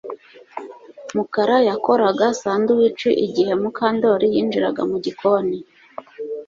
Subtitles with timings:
[1.15, 5.57] Mukara yakoraga sandwich igihe Mukandoli yinjiraga mu gikoni